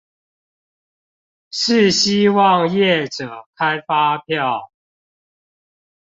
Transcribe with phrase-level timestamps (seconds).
[1.51, 4.71] 是希望業者開發票